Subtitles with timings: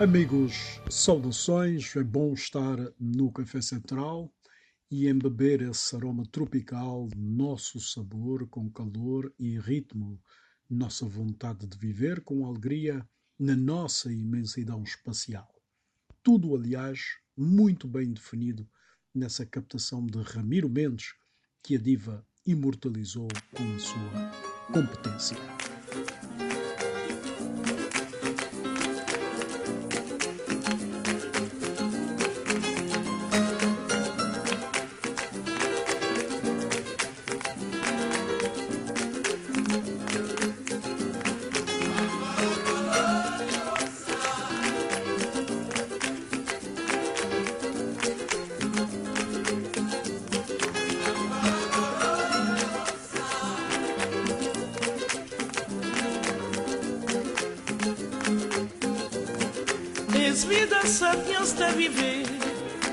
[0.00, 4.32] Amigos, saudações, é bom estar no Café Central
[4.88, 10.22] e embeber esse aroma tropical, nosso sabor com calor e ritmo,
[10.70, 13.04] nossa vontade de viver com alegria
[13.36, 15.52] na nossa imensidão espacial.
[16.22, 17.00] Tudo, aliás,
[17.36, 18.70] muito bem definido
[19.12, 21.14] nessa captação de Ramiro Mendes
[21.60, 25.77] que a diva imortalizou com a sua competência.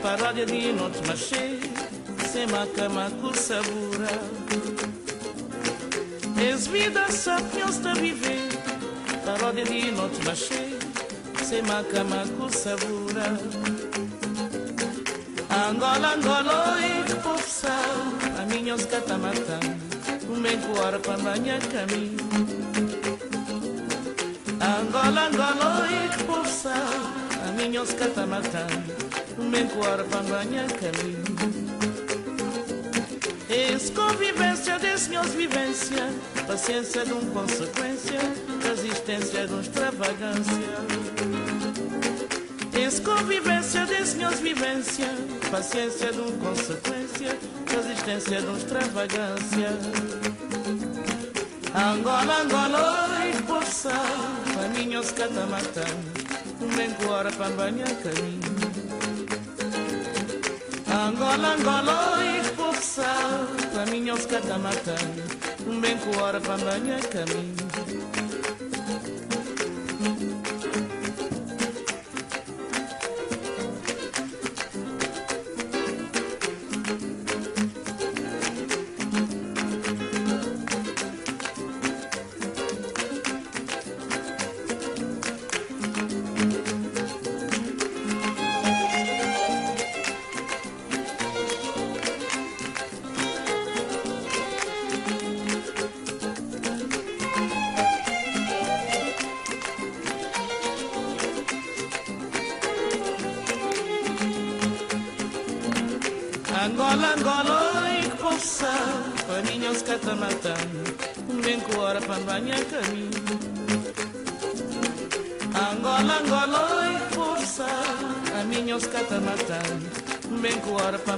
[0.05, 1.59] Paródia de noite machê,
[2.31, 4.07] sem macama com sabura.
[6.39, 8.49] És vida sapiens de viver,
[9.25, 10.77] paródia de noite machê,
[11.43, 13.39] sem macama com sabura.
[15.49, 17.71] Angola, Angola, e que povo sal,
[18.39, 19.59] a minha os catamatã,
[20.29, 22.19] um bem coara para manhã caminho.
[24.61, 27.14] Angola, Angola, e que povo sal,
[27.56, 28.67] a minha os catamatã,
[29.38, 31.23] mencoar banha caminho.
[33.49, 36.11] Esse convivência desse meus vivência,
[36.45, 38.20] paciência de um consequência,
[38.61, 40.76] resistência de um extravagância.
[42.77, 45.08] Esse convivência desse meus vivência,
[45.49, 49.70] paciência de um consequência, resistência de um extravagância.
[51.73, 53.92] Angola, Angola, e poça,
[54.55, 55.83] caminhos catamatã,
[56.75, 58.55] mencoar banha caminho.
[60.87, 64.25] Angola, Angola, expulsar Caminhos
[65.67, 67.74] um Bem com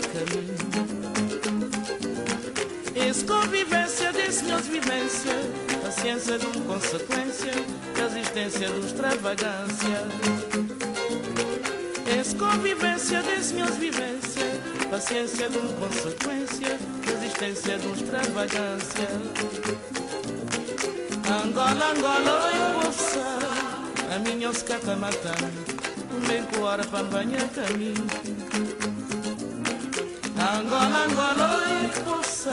[8.85, 10.07] extravagância.
[12.05, 14.45] Es convivência desse meus vivência,
[14.91, 19.07] paciência de uma consequência, resistência de uma extravagância.
[21.41, 22.91] Angola, Angola, eu vou
[24.13, 25.33] a minha os catamatã,
[26.27, 27.53] bem com hora para banhar caminho.
[27.61, 29.02] Angola, Angola, eu vou a minha os catamatã, bem com hora para banhar caminho.
[30.43, 32.51] Angola, Angola, expulsa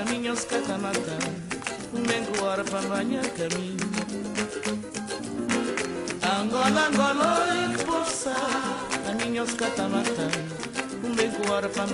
[0.00, 1.16] A minha os catamata
[1.94, 3.94] Um bem com hora para banhar caminho
[6.24, 6.34] Angola,
[6.88, 8.34] Angola, expulsa
[9.08, 10.26] A minha os catamata
[11.04, 11.86] Um bem com hora para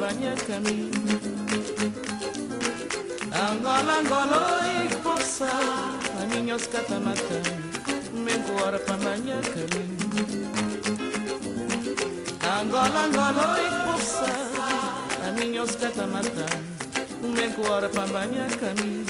[8.96, 10.80] banhar caminho
[12.42, 14.49] Angola, Angola, expulsa
[15.40, 16.44] A minha os catamata
[17.22, 19.06] Um hora para banhar caminho.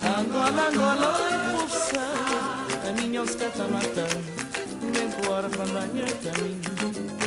[0.00, 1.16] Angola, Angola,
[1.66, 2.06] expulsa
[2.84, 4.06] caminho os catamatã
[4.82, 7.17] Nem fora para banha caminho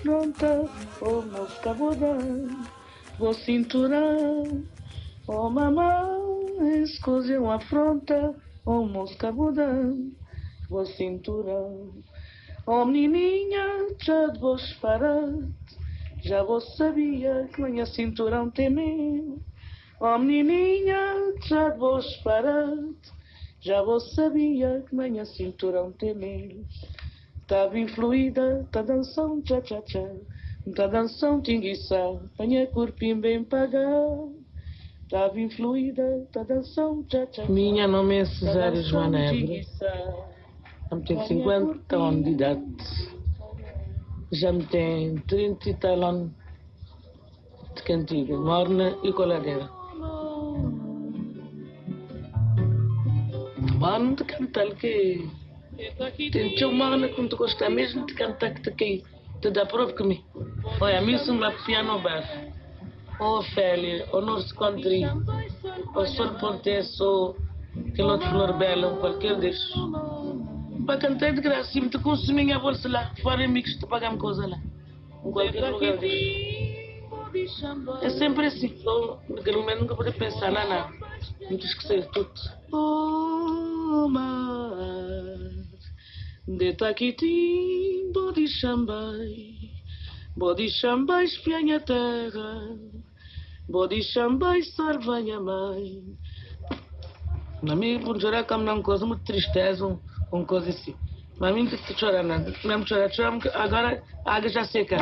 [0.00, 0.64] afronta,
[1.02, 2.16] oh mosca bodã,
[3.18, 4.64] vou cinturão
[5.26, 10.10] Oh mamãe, escuse uma afronta, oh mosca budão,
[10.68, 11.92] vou cinturão.
[12.66, 15.28] Oh menininha, já de vos parar,
[16.22, 19.38] já vos sabia que minha cinturão temeu.
[20.00, 22.74] Oh menininha, já vou esperar.
[23.62, 26.14] Já vou sabia que minha cinturão tem
[27.50, 27.60] mil.
[27.60, 30.08] Estava influída, tá dançando tchá tchá tchá.
[30.76, 34.36] Tá dançando tinguiçá, minha corpinho bem pagado.
[35.02, 37.52] Estava influída, tá dançando tchá tchá tchá.
[37.52, 39.62] Minha nome é Tá Cesária Joana Évora.
[40.90, 42.64] Já me tenho 50 anos de idade.
[44.32, 46.30] Já me tem 30 e tal anos
[47.74, 49.68] de cantiga, morna e coladeira.
[53.80, 55.39] Morna de cantar que
[58.62, 59.02] te quer.
[59.40, 60.22] Te dá prova que me.
[60.80, 62.22] Olha, a mim sou uma piano bar.
[63.18, 65.02] Ou Ofélia, ou Norte Country,
[65.94, 67.36] ou Sol Pontes, ou
[67.88, 69.72] aquele outro Flor Bela, ou qualquer desses.
[70.86, 74.46] Para cantar de graça, se me consumir a bolsa lá, fora amigos, te pagam coisa
[74.46, 74.58] lá.
[75.24, 76.90] Em qualquer lugar desses.
[78.02, 78.78] É sempre assim.
[78.84, 80.92] Eu, naquele momento, nunca podia pensar lá nada.
[81.48, 82.30] Muito esquecer tudo.
[82.72, 85.59] Oh, mar
[86.56, 88.48] de Taquitim, bode
[90.70, 92.76] chambai, espianha terra,
[93.68, 96.02] bode chambai, salvanha mãe.
[97.62, 99.98] Na minha, chorar, como não coisa muito tristeza, um,
[100.32, 100.94] um coisa assim.
[101.38, 102.52] Mas mim, tem que chorar nada.
[102.64, 104.96] Mesmo chorar, chorar, agora a água já seca.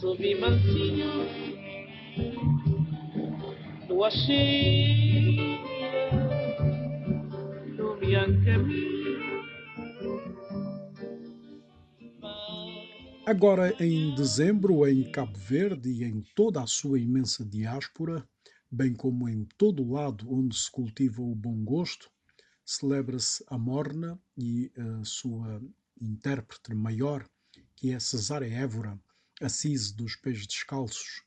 [0.00, 1.10] Subi mansinho,
[3.86, 5.39] lumian caminho.
[13.24, 18.28] Agora, em dezembro, em Cabo Verde e em toda a sua imensa diáspora,
[18.68, 22.10] bem como em todo o lado onde se cultiva o bom gosto,
[22.64, 25.62] celebra-se a Morna e a sua
[26.00, 27.24] intérprete maior,
[27.76, 28.98] que é Cesária Évora,
[29.40, 31.22] assise dos pés descalços.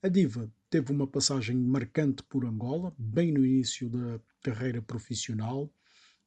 [0.00, 5.68] A diva teve uma passagem marcante por Angola, bem no início da carreira profissional,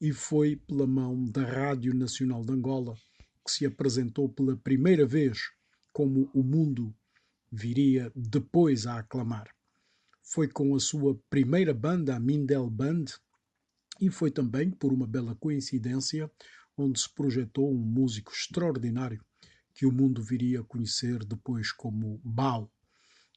[0.04, 2.94] e foi pela mão da Rádio Nacional de Angola
[3.46, 5.40] que se apresentou pela primeira vez
[5.94, 6.94] como o mundo
[7.50, 9.48] viria depois a aclamar.
[10.22, 13.06] Foi com a sua primeira banda, a Mindel Band,
[14.02, 16.30] e foi também, por uma bela coincidência,
[16.76, 19.24] onde se projetou um músico extraordinário
[19.74, 22.70] que o mundo viria a conhecer depois como Bao,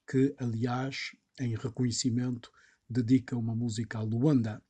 [0.05, 2.51] que, aliás, em reconhecimento,
[2.91, 4.61] dedica uma música a Luanda.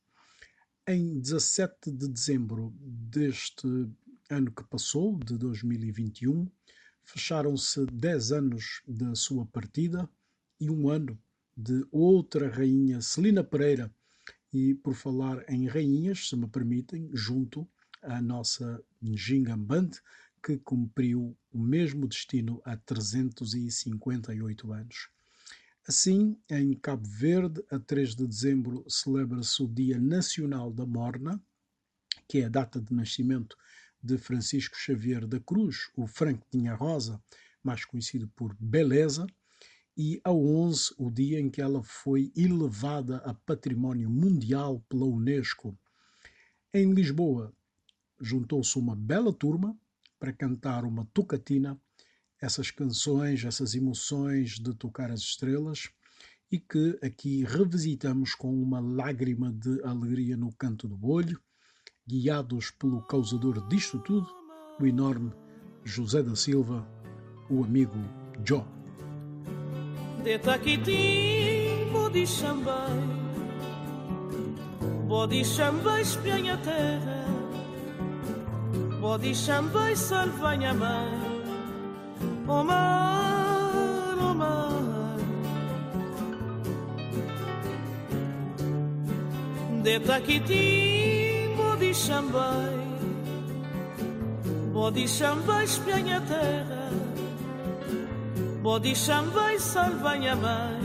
[0.89, 3.67] Em 17 de dezembro deste
[4.29, 6.49] ano que passou, de 2021,
[7.03, 10.09] fecharam-se 10 anos da sua partida
[10.57, 11.21] e um ano
[11.57, 13.93] de outra rainha, Celina Pereira.
[14.53, 17.67] E por falar em rainhas, se me permitem, junto
[18.01, 19.89] à nossa Njingan Band,
[20.41, 25.09] que cumpriu o mesmo destino há 358 anos.
[25.89, 31.41] Assim, em Cabo Verde, a 3 de dezembro, celebra-se o Dia Nacional da Morna,
[32.27, 33.55] que é a data de nascimento
[34.03, 37.23] de Francisco Xavier da Cruz, o Franco Tinha Rosa,
[37.63, 39.25] mais conhecido por Beleza,
[39.95, 45.73] e a 11, o dia em que ela foi elevada a património mundial pela Unesco.
[46.73, 47.53] Em Lisboa,
[48.19, 49.73] juntou-se uma bela turma
[50.19, 51.79] para cantar uma tocatina,
[52.41, 55.89] essas canções, essas emoções de tocar as estrelas,
[56.51, 61.39] e que aqui revisitamos com uma lágrima de alegria no canto do olho,
[62.07, 64.27] guiados pelo causador disto tudo,
[64.79, 65.33] o enorme
[65.83, 66.87] José da Silva,
[67.49, 67.97] o amigo
[68.43, 68.65] John.
[70.23, 72.99] De Taquitim, bode chambai,
[75.07, 77.25] bode chambai, espianha a terra,
[79.01, 81.26] bode chambai, salvanha mãe.
[82.47, 85.17] O mar, o mar.
[89.83, 92.77] De Taquitim, bode chambai,
[94.73, 96.87] bode chambai, espianha a terra
[98.67, 100.79] Bodi chambai salvanha mãe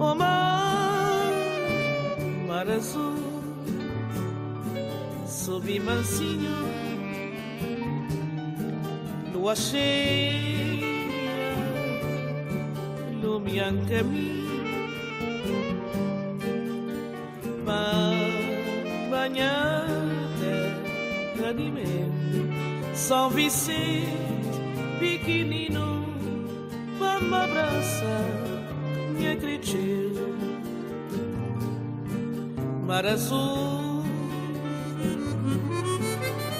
[0.00, 1.30] O mar,
[2.48, 3.14] mar azul.
[5.24, 6.87] Subi mansinho
[9.48, 10.84] Lua cheia
[13.22, 14.76] Lumian caminho
[19.10, 19.86] Banhar
[20.38, 22.12] terra de mim
[22.92, 24.10] São Vicente
[24.98, 26.04] pequenino
[26.98, 28.26] Vamos abraçar,
[29.16, 30.36] me acredito.
[32.86, 34.02] Mar azul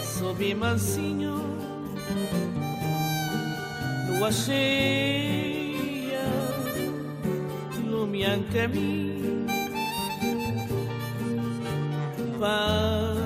[0.01, 1.38] Sob mansinho
[4.29, 6.27] lua cheia
[7.79, 9.47] iluminando caminho
[12.39, 13.17] para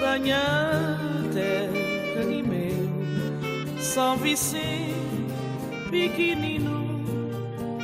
[0.00, 1.00] banhar
[1.32, 4.94] terra de meu São Vicente
[5.90, 6.86] pequenino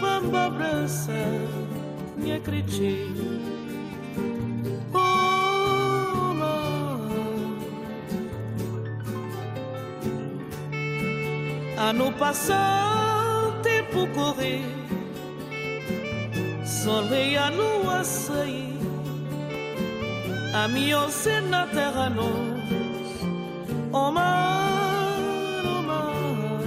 [0.01, 1.41] vamos abraçar
[2.17, 3.54] minha cretinha
[11.95, 14.65] Ano passar, tempo correr,
[16.67, 18.81] sol e a lua sair,
[20.53, 21.07] a minha
[21.49, 23.23] na terra nós,
[23.93, 25.21] o mar,
[25.65, 26.65] o mar.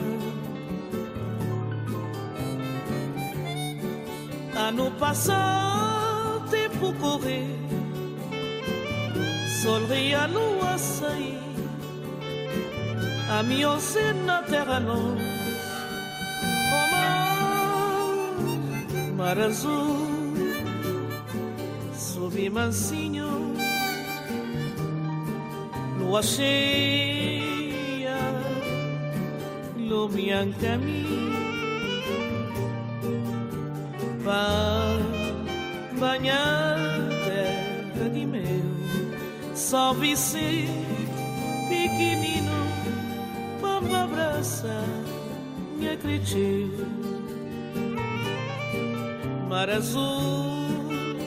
[4.55, 7.53] Ano passar, tempo correr,
[9.62, 11.47] sol e a lua sair
[13.29, 13.77] a minha
[14.25, 15.19] na terra nós
[19.10, 19.98] o mar, azul
[21.93, 23.53] sob mansinho
[26.00, 28.17] lua cheia
[29.75, 31.36] iluminan caminho
[34.24, 34.98] para
[36.00, 36.77] banhar
[37.25, 38.63] terra de meu
[39.53, 40.87] São Vicente
[44.48, 44.84] abraça,
[45.77, 46.88] me acredito.
[49.50, 51.18] Mar azul,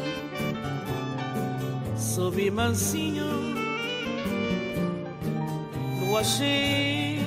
[1.97, 3.27] sob mansinho,
[6.01, 7.21] lua cheia,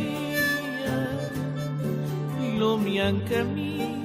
[2.42, 4.04] iluminan caminho.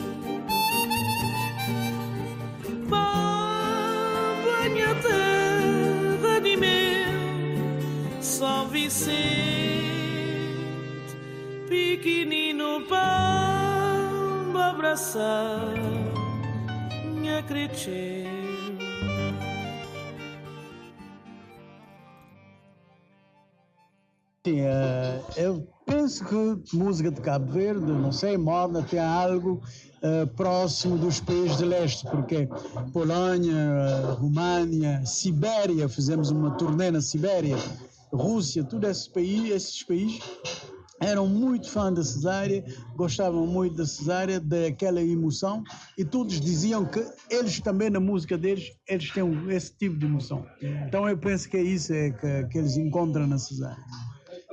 [2.89, 8.69] Banha terra de meu, São
[11.99, 15.75] pequenino para abraçar
[17.13, 17.45] minha.
[24.47, 29.61] Sim, uh, eu penso que música de Cabo Verde, não sei, moda, tem algo
[30.03, 32.49] uh, próximo dos países de leste, porque
[32.93, 37.57] Polónia, uh, România, Sibéria, fizemos uma turnê na Sibéria,
[38.13, 40.23] Rússia, todos esses países, esses países
[41.01, 42.65] eram muito fãs da Cesária,
[42.97, 45.63] gostavam muito da Cesária, daquela emoção,
[45.97, 50.45] e todos diziam que eles também, na música deles, eles têm esse tipo de emoção.
[50.87, 53.83] Então eu penso que é isso é que, que eles encontram na Cesária.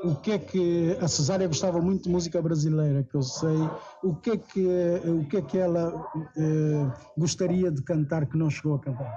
[0.03, 3.57] O que é que a Cesária gostava muito de música brasileira, que eu sei.
[4.03, 4.67] O que é que,
[5.09, 6.05] o que, é que ela
[6.37, 9.11] eh, gostaria de cantar que não chegou a cantar?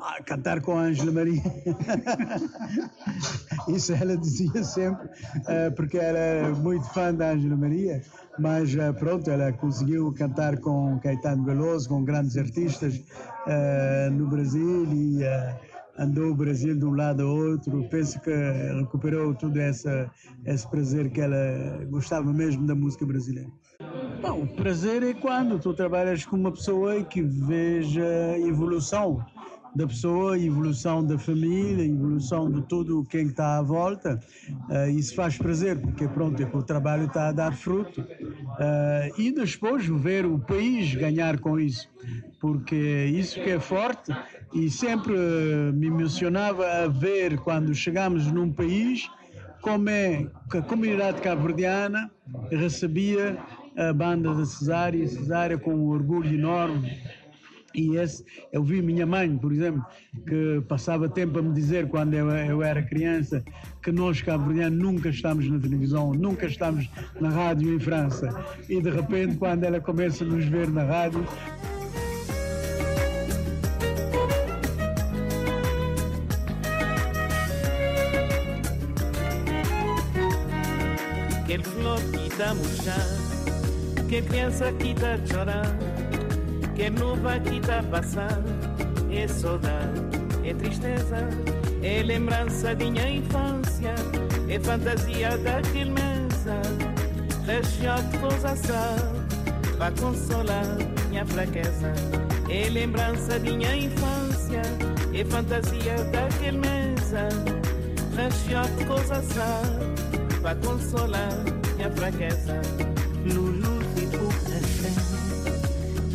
[0.00, 1.42] Ah, cantar com a Ângela Maria.
[3.68, 8.00] Isso ela dizia sempre, uh, porque era muito fã da Ângela Maria,
[8.38, 14.86] mas uh, pronto, ela conseguiu cantar com Caetano Veloso, com grandes artistas uh, no Brasil
[14.92, 15.18] e
[15.98, 17.82] andou o Brasil de um lado ao outro.
[17.90, 18.30] Penso que
[18.78, 20.08] recuperou todo essa,
[20.46, 23.50] esse prazer que ela gostava mesmo da música brasileira.
[24.22, 29.24] Bom, o prazer é quando tu trabalhas com uma pessoa que veja evolução
[29.74, 34.20] da pessoa, evolução da família, evolução de tudo quem está à volta.
[34.68, 38.00] Uh, isso faz prazer, porque pronto, é que o trabalho está a dar fruto.
[38.00, 41.88] Uh, e depois ver o país ganhar com isso,
[42.40, 44.12] porque isso que é forte
[44.54, 45.14] e sempre
[45.74, 49.08] me emocionava a ver quando chegamos num país
[49.60, 52.10] como é que a comunidade cabo-verdiana
[52.50, 53.36] recebia
[53.76, 56.98] a banda da Cesária, Cesária com um orgulho enorme
[57.74, 59.84] e esse, eu vi minha mãe, por exemplo,
[60.26, 63.44] que passava tempo a me dizer quando eu, eu era criança
[63.82, 66.88] que nós cabo nunca estamos na televisão, nunca estamos
[67.20, 68.28] na rádio em França.
[68.68, 71.24] E de repente, quando ela começa a nos ver na rádio,
[81.46, 85.97] Que flor que está murchando, que criança que está chorando
[86.78, 88.40] que nuvem que está a passar
[89.10, 90.00] é saudade,
[90.44, 91.28] é tristeza,
[91.82, 93.94] é lembrança de minha infância,
[94.48, 96.62] é fantasia daquele mesa,
[97.44, 98.96] recheado de gozação,
[99.76, 100.76] para consolar
[101.10, 101.92] minha fraqueza.
[102.48, 104.62] É lembrança de minha infância,
[105.12, 107.28] é fantasia daquele mesa,
[108.16, 109.62] recheado de gozação,
[110.42, 111.32] para consolar
[111.76, 112.97] minha fraqueza.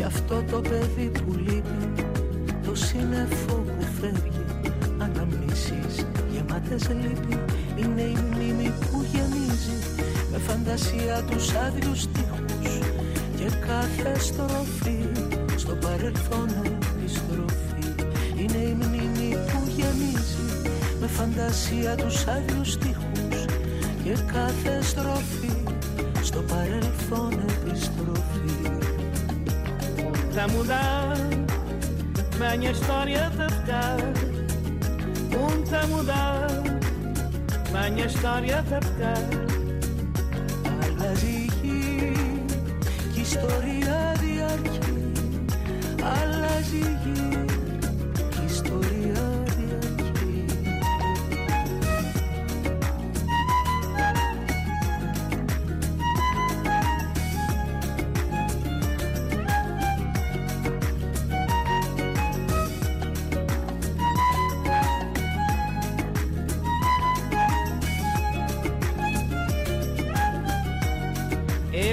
[0.03, 2.03] Γι' αυτό το παιδί που λείπει
[2.65, 4.45] Το σύννεφο που φεύγει
[4.98, 7.39] Αναμνήσεις γεμάτες λύπη.
[7.75, 9.77] Είναι η μνήμη που γεμίζει
[10.31, 12.43] Με φαντασία τους άδειους τείχους
[13.67, 15.10] κάθε στροφή
[15.55, 18.12] στο παρελθόν επιστροφή.
[18.38, 20.69] Είναι η μνήμη που γεμίζει
[21.00, 23.45] με φαντασία τους άλλους στίχους
[24.03, 25.63] και κάθε στροφή
[26.22, 28.83] στο παρελθόν επιστροφή
[30.34, 31.16] já mudar,
[32.38, 33.98] venha a história adaptar.
[35.32, 36.48] Muito a mudar,
[37.72, 39.24] venha a história adaptar.
[40.84, 42.12] Αλλάζει γη
[43.13, 45.12] και η ιστορία διαρκεί.
[46.02, 47.52] Αλλάζει γη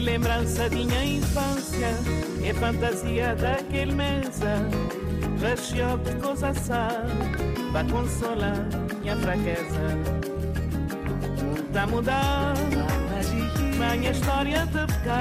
[0.00, 1.88] É lembrança de minha infância,
[2.42, 4.66] é fantasia daquele mesa.
[5.38, 7.04] Recheou de coisa assada,
[7.70, 8.66] vai consolar
[9.02, 9.78] minha fraqueza.
[11.52, 12.54] Muda, mudar,
[13.98, 15.20] minha história de ficar.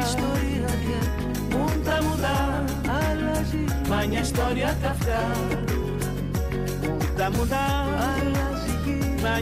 [1.51, 2.63] Muda, mudar,
[4.07, 5.35] minha história de ficar.
[6.87, 7.85] Muda, mudar,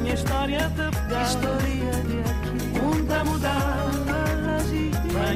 [0.01, 1.29] minha história de ficar.
[2.81, 3.76] Muda, mudar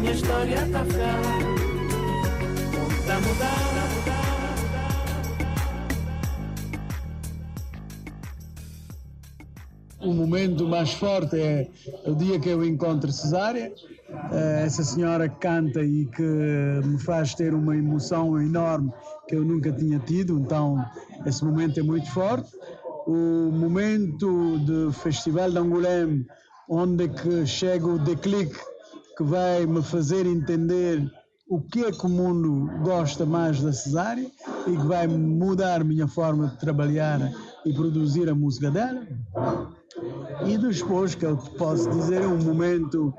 [0.01, 1.19] minha história de ficar.
[2.73, 3.71] Um tá mudar.
[10.01, 11.69] O momento mais forte é
[12.07, 13.71] o dia que eu encontro Cesária.
[14.31, 16.23] Eh, Essa senhora canta e que
[16.83, 18.91] me faz ter uma emoção enorme
[19.27, 20.83] que eu nunca tinha tido, então
[21.25, 22.49] esse momento é muito forte.
[23.05, 26.25] O momento do Festival de Angoulême,
[26.67, 28.57] onde que chega o declique
[29.21, 31.07] que vai me fazer entender
[31.47, 34.25] o que é que o mundo gosta mais da cesárea
[34.67, 37.19] e que vai mudar a minha forma de trabalhar
[37.63, 39.05] e produzir a música dela.
[40.47, 43.13] E depois, que eu te posso dizer, é um momento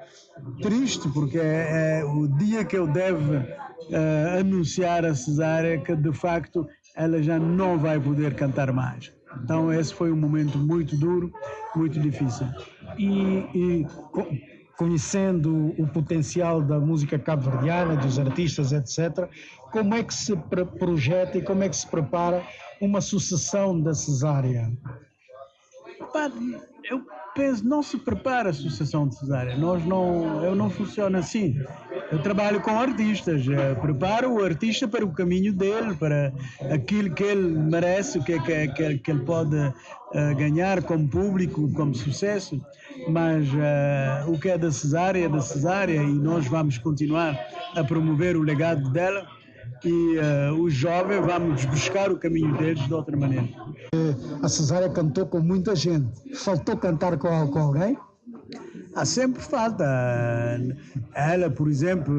[0.61, 3.35] triste, porque é, é o dia que eu devo
[3.91, 9.13] eh, anunciar a cesárea que de facto ela já não vai poder cantar mais.
[9.45, 11.33] Então, esse foi um momento muito duro,
[11.77, 12.47] muito difícil.
[12.99, 13.87] E, e
[14.77, 19.29] conhecendo o potencial da música cabo-verdiana, dos artistas, etc.,
[19.71, 20.37] como é que se
[20.79, 22.43] projeta e como é que se prepara
[22.81, 24.71] uma sucessão da cesárea?
[26.13, 26.31] Pá,
[26.91, 27.03] eu
[27.35, 29.57] penso, não se prepara a associação de cesárea.
[29.57, 31.57] Nós não, eu não funciono assim.
[32.11, 36.33] Eu trabalho com artistas, eh, preparo o artista para o caminho dele, para
[36.71, 41.09] aquilo que ele merece, o que, é que, que, que ele pode eh, ganhar como
[41.09, 42.61] público, como sucesso.
[43.09, 47.39] Mas eh, o que é da cesárea é da cesárea e nós vamos continuar
[47.75, 49.27] a promover o legado dela
[49.85, 53.49] e eh, os jovens vamos buscar o caminho deles de outra maneira.
[54.43, 56.37] A cesárea cantou com muita gente.
[56.37, 57.97] Faltou cantar com, com alguém?
[58.95, 59.85] Há sempre falta.
[61.15, 62.15] Ela, por exemplo,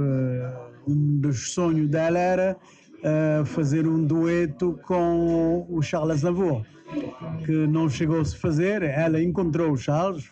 [0.87, 2.57] um dos sonhos dela era
[3.03, 6.65] eh, fazer um dueto com o Charles Aznavour,
[7.45, 8.81] que não chegou a se fazer.
[8.83, 10.29] Ela encontrou o Charles,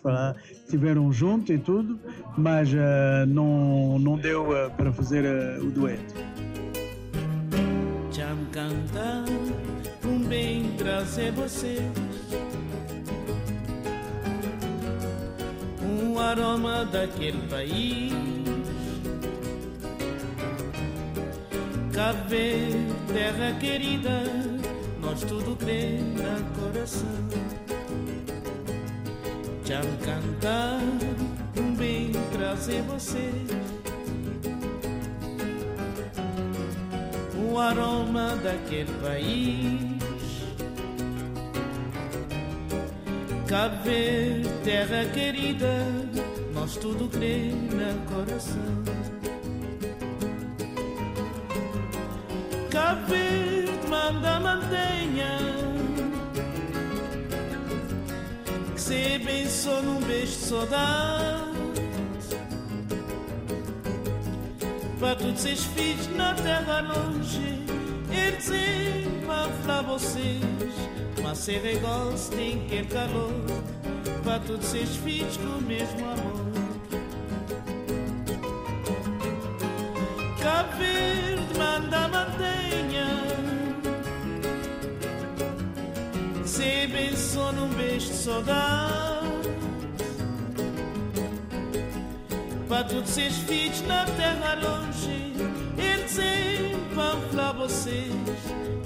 [0.51, 1.99] estiveram juntos e tudo,
[2.37, 6.13] mas eh, não, não deu eh, para fazer eh, o dueto.
[8.11, 9.25] Já me canta
[10.05, 11.79] um bem trazer você
[15.83, 18.41] um aroma daquele país
[22.31, 24.50] Verde, terra querida
[25.11, 27.27] nós tudo crê na coração
[29.65, 30.79] Já me canta
[31.59, 33.29] um bem trazer você
[37.37, 39.91] o aroma daquele país.
[43.83, 45.85] Verde, terra querida,
[46.53, 48.81] nós tudo crê na coração.
[53.09, 53.50] Verde,
[54.01, 55.37] manda mantenha,
[58.73, 61.51] que se abençoe num beijo de saudade.
[64.99, 67.61] para todos esses filhos na terra longe.
[68.37, 70.73] Dizer para falar vocês,
[71.23, 73.33] mas ser igual se tem que calor.
[74.23, 76.51] Para todos esses filhos com o mesmo amor.
[80.41, 82.30] Cabo Verde manda mantenha.
[86.61, 89.49] Se abençoe num beijo de saudade.
[92.69, 95.33] Para todos esses filhos na terra longe,
[95.75, 96.19] eles
[97.53, 98.13] vocês,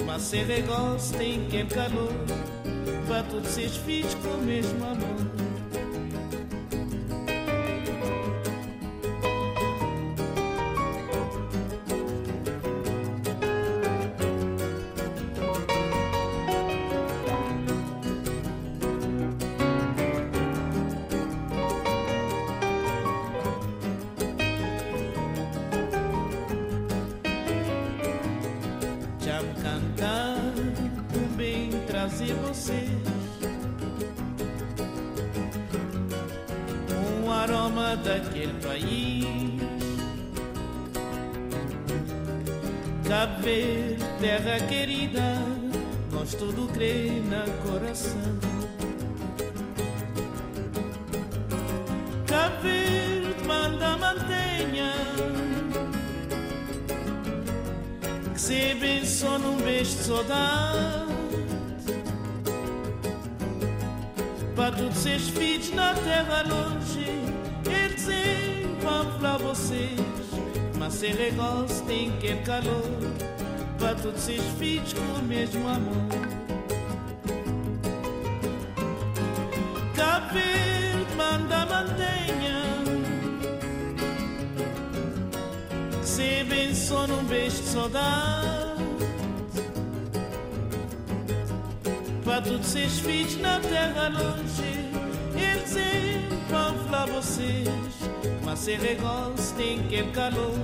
[0.05, 2.13] mas se negócio tem que calor,
[3.09, 5.34] para todos seus filhos com o mesmo amor.
[65.55, 67.05] Filhos na terra longe
[67.65, 68.07] Eles
[68.81, 69.99] vão falar vocês
[70.77, 72.99] Mas se negócio tem que calor
[73.79, 76.07] Para todos seus filhos com o mesmo amor
[79.95, 80.39] Cabo
[81.15, 82.63] manda mantenha
[86.01, 88.75] Que se bem só num beijo de saudade
[92.45, 94.44] todos seus filhos na terra longe.
[98.43, 100.55] Mas tem calor.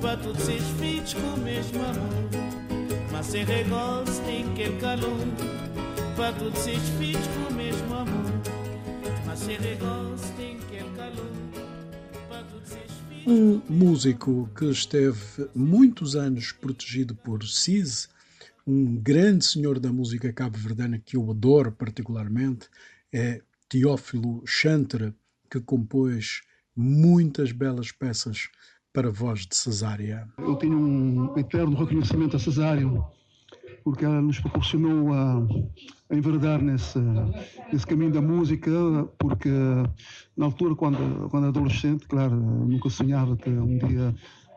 [0.00, 2.28] Para todos seus filhos com o mesmo amor.
[3.10, 3.44] Mas tem
[4.78, 5.18] calor.
[6.16, 8.32] Para todos seus filhos com o mesmo amor.
[9.26, 9.56] Mas tem
[10.96, 11.32] calor.
[13.26, 18.08] Um músico que esteve muitos anos protegido por CIS
[18.66, 22.68] um grande senhor da música cabo-verdiana que eu adoro particularmente
[23.10, 25.14] é Teófilo Chantre,
[25.50, 26.40] que compôs
[26.74, 28.48] muitas belas peças
[28.92, 30.26] para voz de Cesária.
[30.38, 32.86] Eu tenho um eterno reconhecimento a Cesária,
[33.84, 35.46] porque ela nos proporcionou a,
[36.10, 36.98] a enverdar nesse,
[37.70, 38.70] nesse caminho da música,
[39.18, 39.50] porque
[40.36, 44.14] na altura, quando, quando adolescente, claro, nunca sonhava que um dia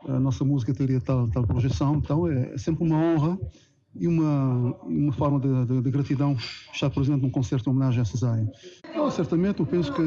[0.07, 3.37] a nossa música teria tal, tal projeção, então é, é sempre uma honra
[3.95, 6.35] e uma, uma forma de, de, de, gratidão
[6.73, 8.49] estar presente num concerto de homenagem a Cesária.
[8.89, 10.01] Então, certamente, eu penso que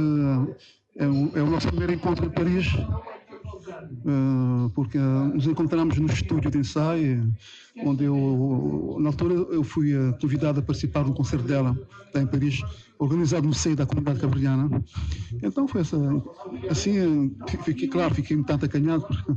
[0.97, 6.51] é o, é o nosso primeiro encontro em Paris, uh, porque nos encontramos no estúdio
[6.51, 7.33] de ensaio,
[7.85, 11.77] onde eu, na altura, eu fui convidado a participar de um concerto dela,
[12.15, 12.63] lá em Paris,
[12.99, 14.83] organizado no seio da comunidade cabriliana.
[15.43, 15.99] Então foi essa,
[16.71, 19.33] assim, fiquei, claro, fiquei um tanto acanhado, porque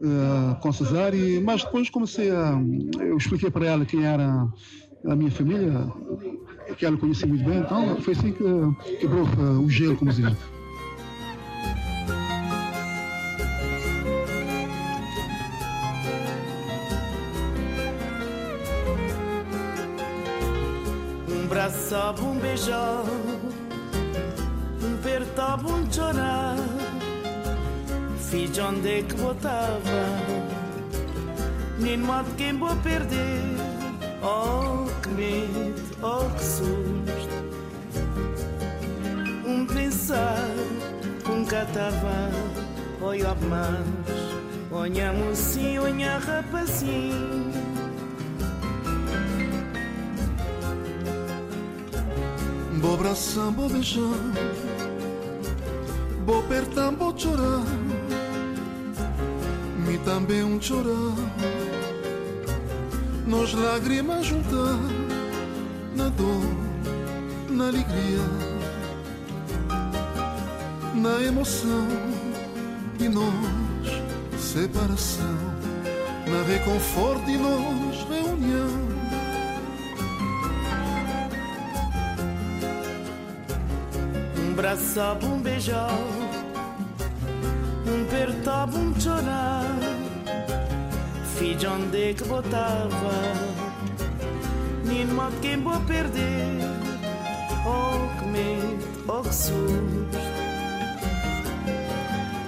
[0.00, 2.60] uh, com Cesare, mas depois comecei a.
[2.98, 4.48] Eu expliquei para ela quem era
[5.06, 5.86] a minha família,
[6.76, 8.44] que ela conhecia muito bem, então foi assim que
[8.98, 10.36] quebrou uh, o gelo, como dizia.
[21.28, 23.04] Um braço, um beijão,
[24.82, 26.73] um apertava, um chorar
[28.34, 29.80] fiz onde é que botava.
[31.78, 33.54] Nem modo quem vou perder.
[34.22, 37.34] Oh que medo, oh que susto.
[39.46, 40.48] Um pensar,
[41.30, 42.30] um catava
[43.00, 47.52] Olha mais, olha mocinho, olha rapazinho.
[52.80, 54.02] Bo abraçar, bo beijar.
[56.24, 57.83] Bo apertar, bo chorar
[59.92, 61.14] e também um chorar.
[63.26, 64.78] Nós lágrimas juntar
[65.94, 66.44] na dor,
[67.48, 68.24] na alegria,
[70.94, 71.88] na emoção
[72.98, 73.84] e nós
[74.38, 75.36] separação,
[76.26, 78.94] na reconforto e nós reunião.
[84.38, 86.33] Um braço, um beijão
[88.44, 89.78] apertava, um chorar
[91.36, 93.22] Fiz onde que botava
[94.84, 96.60] Nem modo quem vou perder
[97.66, 100.08] Oh que medo, oh que susto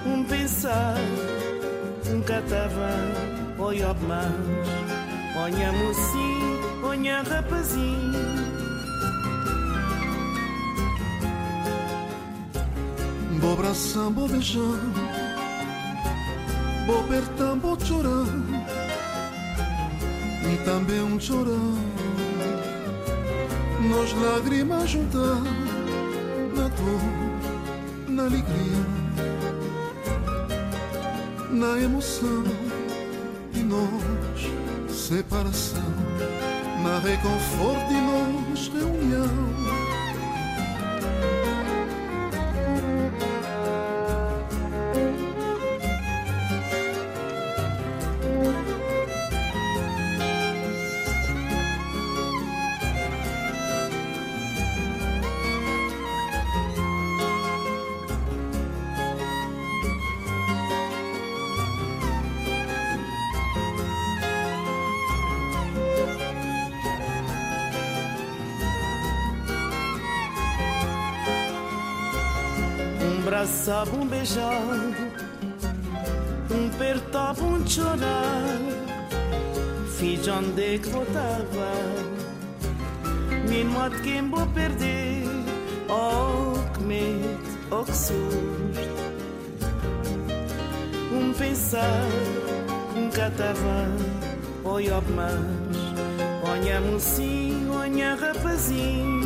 [0.05, 0.97] Um pensar,
[2.11, 2.91] um catava
[3.59, 4.31] Olha mais,
[5.35, 8.37] olha mocinho, olha rapazinho
[13.41, 14.96] Bo abraçar, bo beijar
[16.87, 18.25] Vou apertar, vou chorar
[20.49, 21.75] e também um chorão.
[23.89, 25.41] Nós lágrimas juntar
[26.55, 28.85] na dor, na alegria,
[31.51, 32.45] na emoção
[33.53, 35.93] e nós separação,
[36.81, 39.76] na reconforto e nós reunião.
[73.77, 74.61] Abraçava, um beijar,
[76.51, 78.59] um apertava, um chorar.
[79.97, 81.73] Fiz onde é que voltava,
[83.47, 85.23] me modo quem vou perder.
[85.89, 87.39] Oh, que medo,
[87.71, 88.77] oh, que susto.
[91.11, 92.05] Um pensar,
[92.95, 93.87] um catava,
[94.63, 99.16] oi, oh, mas, olha mocinho, olha rapazinho.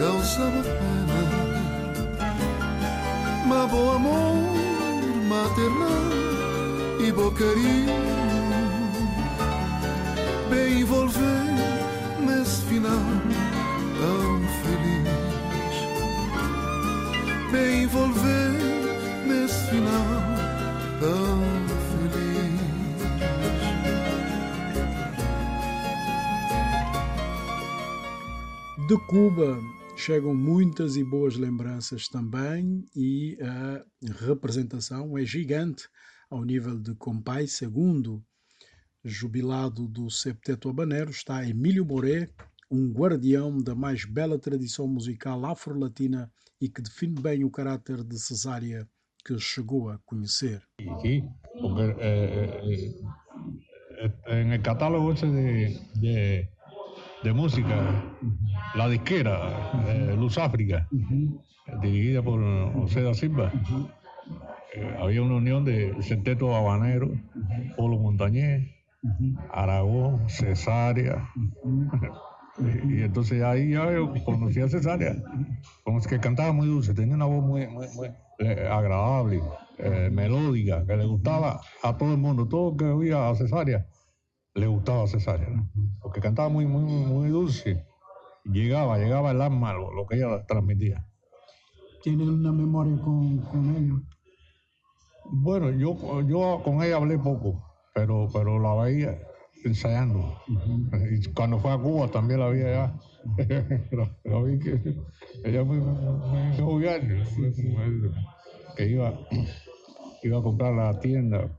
[0.00, 1.20] Causava pena.
[3.46, 4.34] Mas bom amor
[5.28, 6.10] maternal
[7.06, 8.00] e bom carinho
[10.48, 11.44] bem envolver
[12.26, 13.04] nesse final
[14.00, 15.10] tão feliz.
[17.52, 18.52] Bem envolver
[19.26, 20.06] nesse final
[21.00, 21.60] tão
[28.88, 29.56] De Cuba
[30.00, 33.84] chegam muitas e boas lembranças também e a
[34.24, 35.86] representação é gigante
[36.30, 38.22] ao nível de Compai II.
[39.04, 42.30] Jubilado do Septeto Habanero está Emílio Moré,
[42.70, 48.18] um guardião da mais bela tradição musical afro-latina e que define bem o caráter de
[48.18, 48.88] Cesária
[49.22, 50.62] que chegou a conhecer.
[50.96, 51.22] Aqui,
[51.60, 52.94] porque eh,
[54.28, 56.48] eh, el catálogo de, de
[57.22, 57.76] de música,
[58.74, 60.88] la disquera, eh, Luz África,
[61.82, 62.40] dirigida por
[62.72, 63.52] José da Silva.
[64.74, 67.10] Eh, había una unión de Centeto Habanero,
[67.76, 68.70] Polo Montañés,
[69.52, 71.28] Aragón, Cesárea.
[72.88, 73.86] y, entonces ahí ya
[74.24, 75.16] conocí a Cesárea,
[75.84, 77.86] como que cantaba muy dulce, tenía una voz muy, muy,
[78.38, 79.40] eh, agradable,
[80.10, 83.86] melódica, que le gustaba a todo el mundo, todo que oía a Cesárea
[84.54, 85.48] le gustaba a Cesárea,
[86.00, 87.86] porque cantaba muy, muy, muy dulce.
[88.44, 91.06] Llegaba, llegaba el alma, lo, que ella transmitía.
[92.02, 93.94] ¿Tiene una memoria con, con ella?
[95.24, 97.62] Bueno, yo, yo con ella hablé poco,
[97.94, 99.18] pero, pero la veía
[99.64, 100.38] ensayando.
[100.48, 102.98] Y cuando fue a Cuba también la vi allá.
[104.24, 104.96] la, vi que
[105.44, 107.22] ella muy, muy jovial,
[108.76, 109.12] que iba,
[110.22, 111.50] iba a comprar la tienda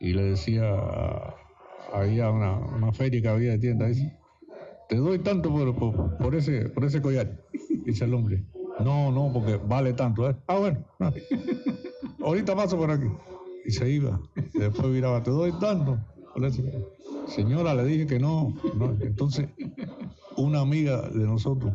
[0.00, 0.74] y le decía,
[1.92, 4.18] había una, una feria que había de tienda, dice,
[4.88, 7.44] te doy tanto por, por, ese, por ese collar,
[7.84, 8.44] dice el hombre.
[8.80, 10.30] No, no, porque vale tanto.
[10.30, 10.36] ¿eh?
[10.46, 10.84] Ah, bueno,
[12.22, 13.08] ahorita paso por aquí.
[13.66, 14.20] Y se iba.
[14.54, 15.98] después miraba, te doy tanto.
[17.26, 18.96] Señora, le dije que no, no.
[19.00, 19.48] Entonces,
[20.36, 21.74] una amiga de nosotros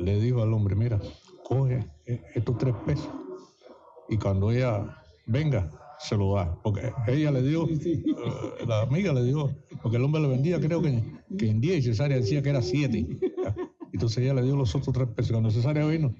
[0.00, 1.00] le dijo al hombre, mira,
[1.44, 1.86] coge
[2.34, 3.08] estos tres pesos.
[4.08, 6.58] Y cuando ella venga, se lo da.
[6.62, 8.02] Porque ella le dio, eh,
[8.66, 11.02] la amiga le dio, porque el hombre le vendía, creo que,
[11.38, 13.06] que en 10 y Cesárea decía que era 7.
[13.92, 15.32] Entonces ella le dio los otros tres pesos.
[15.32, 16.14] Cuando Cesárea vino,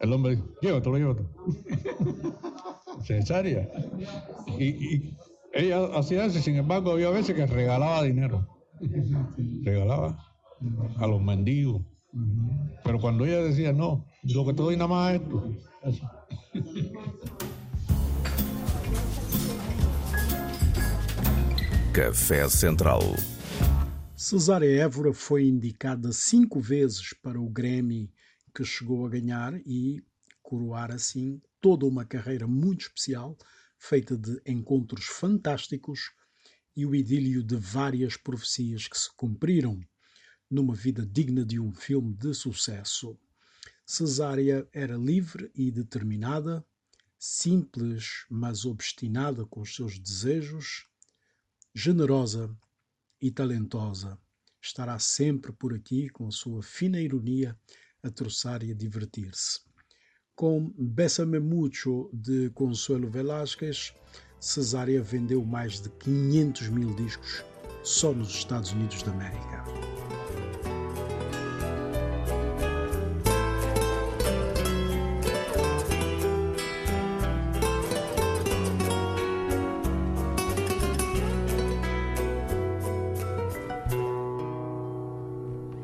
[0.00, 1.30] el hombre dijo, llévatelo, llévatelo.
[3.04, 3.68] Cesárea.
[4.58, 5.16] Y, y,
[5.54, 8.46] ella hacía eso, sin embargo, había veces que regalaba dinero.
[9.62, 10.18] Regalaba
[10.98, 11.82] a los mendigos.
[12.84, 16.10] Pero cuando ella decía, no, lo que te doy nada más es esto.
[21.98, 23.00] Café Central.
[24.16, 28.08] Cesária Évora foi indicada cinco vezes para o Grammy
[28.54, 30.00] que chegou a ganhar e
[30.40, 33.36] coroar assim toda uma carreira muito especial,
[33.76, 36.12] feita de encontros fantásticos
[36.76, 39.80] e o idílio de várias profecias que se cumpriram
[40.48, 43.18] numa vida digna de um filme de sucesso.
[43.84, 46.64] Cesária era livre e determinada,
[47.18, 50.86] simples mas obstinada com os seus desejos
[51.78, 52.50] generosa
[53.22, 54.18] e talentosa.
[54.60, 57.56] Estará sempre por aqui com a sua fina ironia
[58.02, 59.60] a troçar e a divertir-se.
[60.34, 63.94] Com Bésame Mucho de Consuelo Velázquez,
[64.40, 67.44] Cesária vendeu mais de 500 mil discos
[67.84, 70.07] só nos Estados Unidos da América.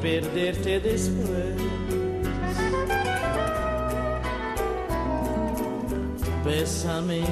[0.00, 1.56] Perderte después.
[6.44, 7.22] Bésame,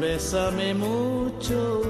[0.00, 1.82] bésame mucho,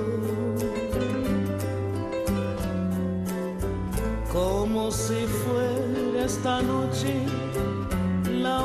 [4.33, 7.15] como si fuera esta noche
[8.43, 8.65] la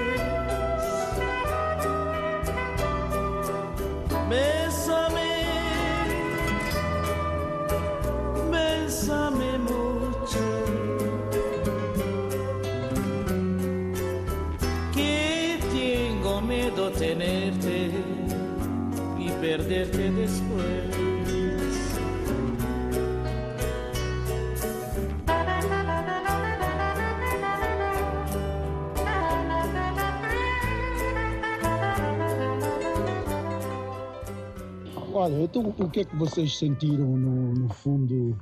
[35.13, 38.37] Olha, então o que é que vocês sentiram no, no fundo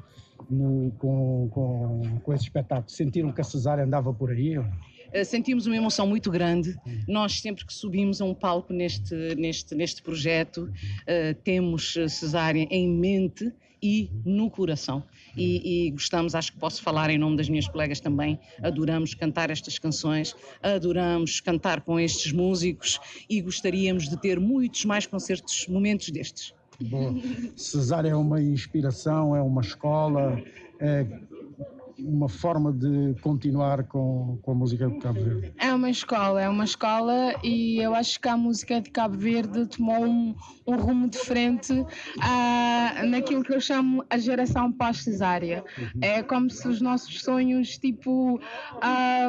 [0.49, 2.89] no, com, com, com esse espetáculo?
[2.89, 4.57] Sentiram que a cesárea andava por aí?
[5.13, 6.75] Uh, sentimos uma emoção muito grande.
[7.07, 12.89] Nós, sempre que subimos a um palco neste, neste, neste projeto, uh, temos cesárea em
[12.89, 15.03] mente e no coração.
[15.35, 19.49] E, e, gostamos, acho que posso falar em nome das minhas colegas também, adoramos cantar
[19.49, 26.09] estas canções, adoramos cantar com estes músicos e gostaríamos de ter muitos mais concertos, momentos
[26.09, 26.53] destes.
[26.81, 27.21] Bom,
[27.55, 30.41] Cesária é uma inspiração, é uma escola,
[30.79, 31.05] é
[32.01, 35.53] uma forma de continuar com, com a música de Cabo Verde?
[35.57, 39.65] É uma escola, é uma escola e eu acho que a música de Cabo Verde
[39.67, 40.35] tomou um,
[40.67, 45.63] um rumo diferente uh, naquilo que eu chamo a geração pós-cesárea.
[45.77, 45.99] Uhum.
[46.01, 48.39] É como se os nossos sonhos, tipo,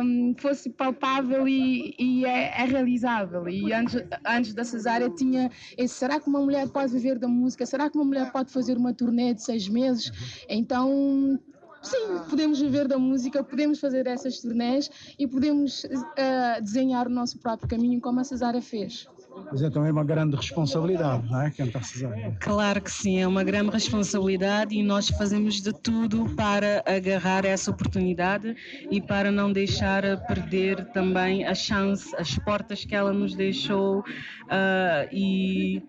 [0.03, 3.49] um, fosse palpável e, e é, é, realizável.
[3.49, 7.67] E antes, antes da cesárea tinha esse, será que uma mulher pode viver da música?
[7.67, 10.09] Será que uma mulher pode fazer uma turnê de seis meses?
[10.09, 10.15] Uhum.
[10.49, 11.41] Então
[11.83, 17.39] sim, podemos viver da música, podemos fazer essas turnés e podemos uh, desenhar o nosso
[17.39, 19.09] próprio caminho como a Cesária fez.
[19.51, 21.51] Mas é também uma grande responsabilidade, não é?
[21.51, 22.37] Cantar Cesária.
[22.41, 27.71] Claro que sim, é uma grande responsabilidade e nós fazemos de tudo para agarrar essa
[27.71, 28.57] oportunidade
[28.91, 34.05] e para não deixar perder também a chance, as portas que ela nos deixou uh,
[35.13, 35.83] e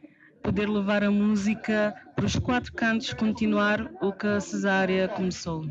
[0.44, 5.66] poder levar a música para os quatro cantos, continuar o que a Cesária começou.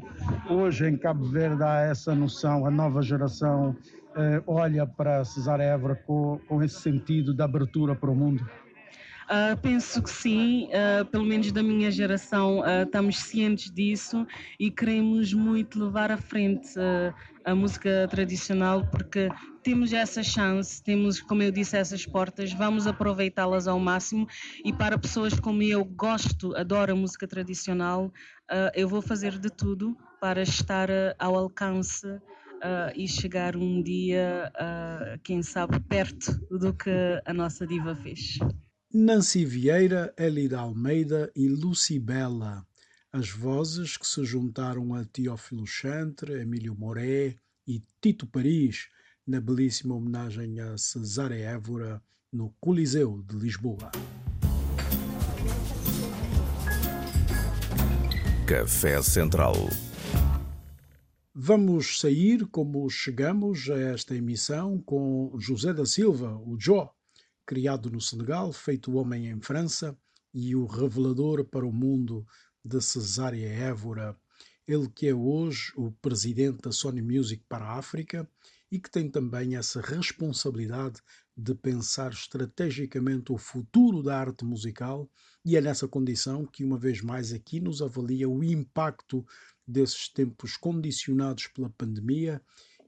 [0.48, 3.76] Hoje em Cabo Verde há essa noção, a nova geração
[4.16, 8.44] eh, olha para Cesária Évora com, com esse sentido de abertura para o mundo.
[9.30, 14.26] Uh, penso que sim, uh, pelo menos da minha geração, uh, estamos cientes disso
[14.58, 16.68] e queremos muito levar à frente
[17.44, 19.28] a música tradicional porque
[19.62, 24.26] temos essa chance, temos, como eu disse, essas portas, vamos aproveitá-las ao máximo
[24.64, 28.12] e para pessoas como eu, gosto, adoro a música tradicional,
[28.74, 32.20] eu vou fazer de tudo para estar ao alcance
[32.60, 36.90] Uh, e chegar um dia, uh, quem sabe, perto do que
[37.24, 38.38] a nossa diva fez.
[38.92, 42.66] Nancy Vieira, Elida Almeida e Lucibela,
[43.12, 48.88] as vozes que se juntaram a Teófilo Chantre, Emílio Moré e Tito Paris
[49.24, 53.92] na belíssima homenagem a Cesare Évora no Coliseu de Lisboa.
[58.44, 59.54] Café Central.
[61.32, 66.88] Vamos sair como chegamos a esta emissão com José da Silva, o Joe
[67.50, 69.98] criado no Senegal, feito homem em França
[70.32, 72.24] e o revelador para o mundo
[72.64, 74.16] de Cesária Évora,
[74.68, 78.30] ele que é hoje o presidente da Sony Music para a África
[78.70, 81.00] e que tem também essa responsabilidade
[81.36, 85.10] de pensar estrategicamente o futuro da arte musical,
[85.44, 89.26] e é nessa condição que, uma vez mais, aqui nos avalia o impacto
[89.66, 92.40] desses tempos condicionados pela pandemia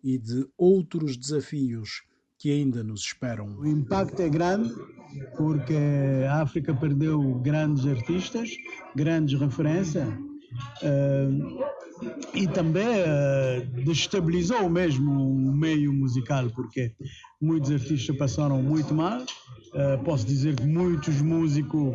[0.04, 2.04] e de outros desafios
[2.42, 3.56] que ainda nos esperam.
[3.56, 4.74] O impacto é grande
[5.36, 5.76] porque
[6.28, 8.50] a África perdeu grandes artistas,
[8.96, 11.64] grandes referências uh,
[12.34, 16.90] e também uh, destabilizou mesmo o meio musical porque
[17.40, 19.20] muitos artistas passaram muito mal.
[19.20, 21.94] Uh, posso dizer que muitos músicos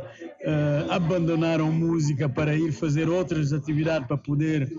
[0.90, 4.72] abandonaram música para ir fazer outras atividades para poder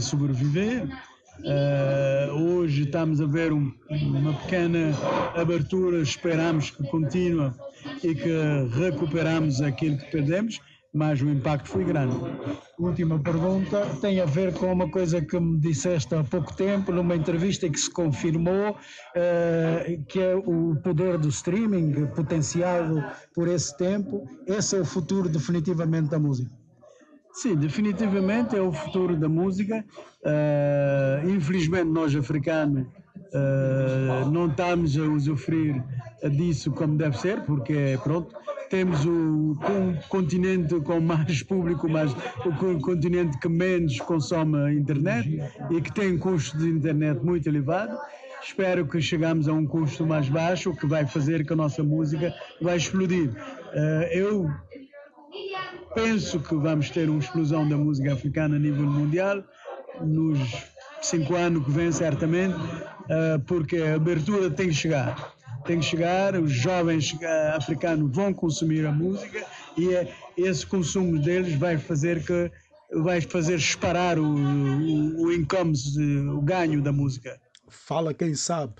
[0.00, 0.88] sobreviver.
[1.40, 4.92] Uh, hoje estamos a ver um, uma pequena
[5.36, 7.52] abertura, esperamos que continue
[8.02, 10.60] e que recuperamos aquilo que perdemos,
[10.92, 12.16] mas o impacto foi grande.
[12.76, 17.14] Última pergunta tem a ver com uma coisa que me disseste há pouco tempo, numa
[17.14, 24.28] entrevista que se confirmou, uh, que é o poder do streaming potenciado por esse tempo.
[24.44, 26.57] Esse é o futuro definitivamente da música.
[27.32, 29.84] Sim, definitivamente é o futuro da música.
[30.22, 35.82] Uh, infelizmente, nós africanos uh, não estamos a usufruir
[36.30, 38.34] disso como deve ser, porque, pronto,
[38.68, 39.56] temos o,
[40.08, 42.12] continente com mais público, mas
[42.44, 47.48] o continente que menos consome a internet e que tem um custo de internet muito
[47.48, 47.96] elevado.
[48.42, 52.32] Espero que chegamos a um custo mais baixo, que vai fazer que a nossa música
[52.60, 53.30] vai explodir.
[53.30, 54.50] Uh, eu
[56.02, 59.42] penso que vamos ter uma explosão da música africana a nível mundial
[60.00, 60.38] nos
[61.02, 62.54] cinco anos que vem, certamente,
[63.08, 65.34] eh, porque a abertura tem que chegar.
[65.64, 67.16] Tem que chegar, os jovens
[67.52, 69.44] africanos vão consumir a música
[69.76, 72.50] e é, esse consumo deles vai fazer que
[73.02, 75.74] vai fazer disparar o, o, o income,
[76.32, 77.38] o ganho da música.
[77.68, 78.74] Fala quem sabe.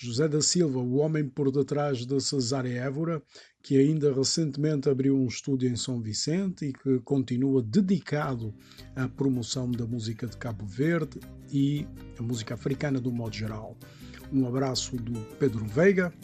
[0.00, 3.20] José da Silva, o homem por detrás de Cesária Évora,
[3.60, 8.54] que ainda recentemente abriu um estúdio em São Vicente e que continua dedicado
[8.94, 11.18] à promoção da música de Cabo Verde
[11.52, 11.84] e
[12.16, 13.76] a música africana do modo geral.
[14.32, 16.14] Um abraço do Pedro Veiga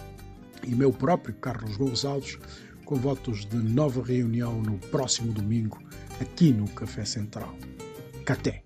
[0.64, 2.39] e meu próprio Carlos Gonçalves,
[2.85, 5.83] com votos de nova reunião no próximo domingo
[6.20, 7.59] aqui no Café Central.
[8.25, 8.64] Caté!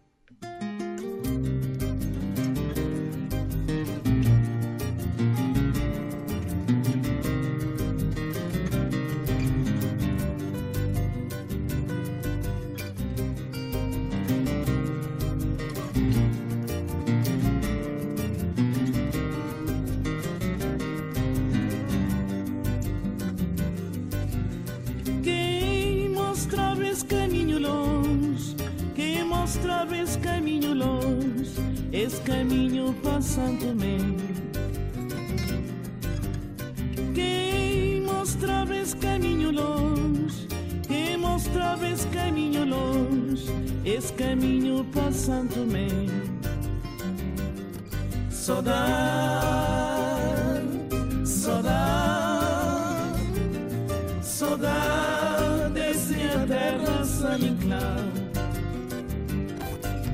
[32.28, 33.96] caminho passando me
[37.14, 40.46] Quem mostrava esse caminho longe?
[40.86, 43.46] Quem mostrava esse caminho longe?
[43.82, 45.88] Esse caminho passando me
[48.30, 48.68] Saudade,
[51.24, 51.88] saudade
[54.22, 58.12] Saudade, sem a terra, sem claro.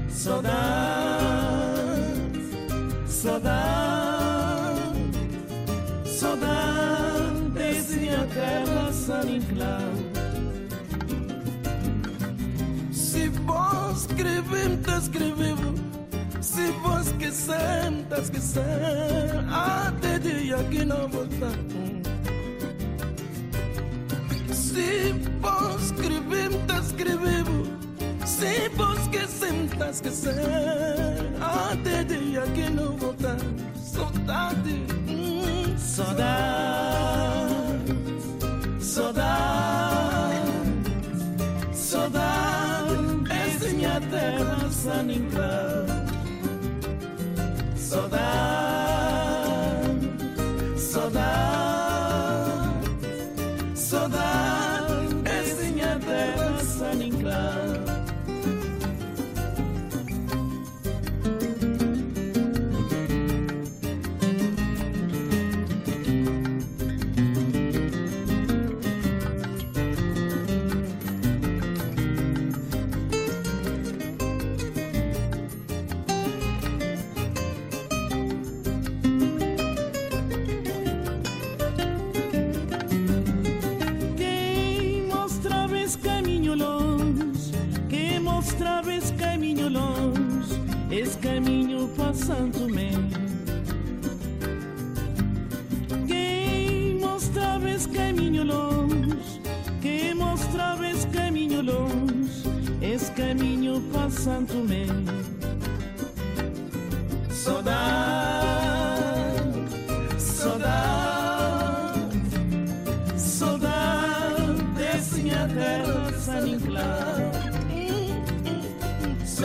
[0.09, 1.24] Saudade
[3.25, 4.83] saudade,
[6.05, 10.05] saudade, desenha terra saninclada.
[12.93, 15.75] Se vos escrevem, te escrevo.
[16.43, 21.59] se vos quiserem, te quiserem, até dia que não voltar.
[24.53, 27.65] Se vos escrevem, te escrevo.
[28.27, 30.35] se vos esquecer, tá esquecer.
[31.41, 33.37] Até dia que não voltar.
[33.77, 36.25] Saudade, hum, Saudade,
[38.81, 40.51] saudade,
[41.73, 42.95] saudade,
[43.31, 45.54] é minha terra saninga.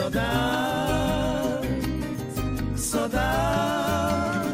[0.00, 1.68] Saudade,
[2.74, 4.48] saudade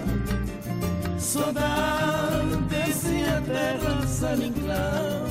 [1.18, 5.22] Saudade desse minha terra saninclar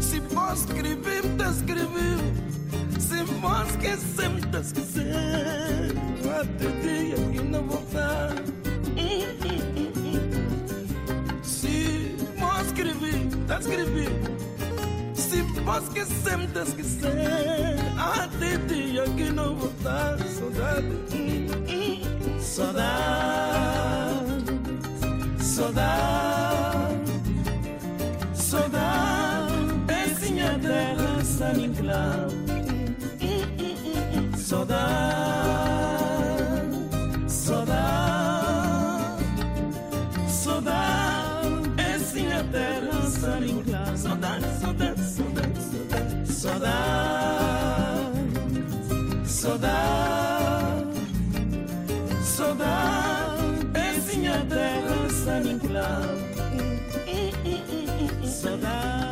[0.00, 3.00] Se posso escrever, tá escrevendo.
[3.00, 5.96] Se posso esquecer, tá esquecer.
[6.40, 8.34] Até dia que não voltar.
[11.42, 14.33] Se posso escrever, tá escrevendo.
[15.34, 17.10] Se posso esquecer, tá esquecer.
[17.98, 20.16] Até dia que não voltar.
[20.20, 21.04] Saudade.
[22.54, 24.44] Saudade,
[25.40, 27.12] saudade,
[28.32, 29.54] saudade
[30.06, 32.28] Esse minha terra saninclar
[34.36, 35.43] Saudade,
[46.44, 46.68] Saudade,
[49.24, 51.00] saudade,
[52.22, 56.18] saudade desse minha terra saniculada.
[58.26, 59.03] Saudade.